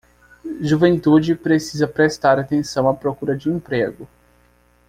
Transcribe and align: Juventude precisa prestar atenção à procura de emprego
Juventude 0.59 1.35
precisa 1.35 1.87
prestar 1.87 2.39
atenção 2.39 2.89
à 2.89 2.93
procura 2.95 3.37
de 3.37 3.51
emprego 3.51 4.07